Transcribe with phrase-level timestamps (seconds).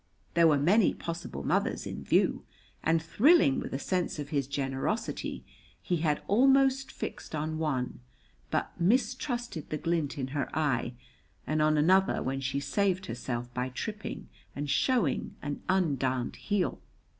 [0.33, 2.43] There were many possible mothers in view,
[2.83, 5.45] and thrilling with a sense of his generosity
[5.79, 7.99] he had almost fixed on one
[8.49, 10.95] but mistrusted the glint in her eye
[11.45, 16.81] and on another when she saved herself by tripping and showing an undarned heel.